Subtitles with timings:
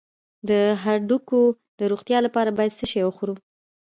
[0.49, 0.51] د
[0.83, 1.41] هډوکو
[1.79, 3.37] د روغتیا لپاره باید څه شی وخورم؟